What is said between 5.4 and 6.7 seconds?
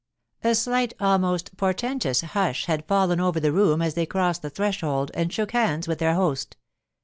hands with their host.